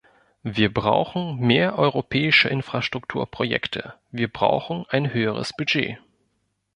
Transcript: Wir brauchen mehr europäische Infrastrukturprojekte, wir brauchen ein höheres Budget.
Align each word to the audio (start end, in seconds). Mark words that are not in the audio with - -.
Wir 0.41 0.73
brauchen 0.73 1.35
mehr 1.37 1.77
europäische 1.77 2.49
Infrastrukturprojekte, 2.49 3.93
wir 4.09 4.29
brauchen 4.29 4.83
ein 4.89 5.13
höheres 5.13 5.53
Budget. 5.55 5.99